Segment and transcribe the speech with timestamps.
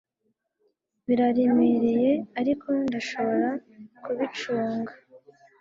[1.07, 3.49] Biraremereye ariko ndashobora
[4.03, 4.91] kubicunga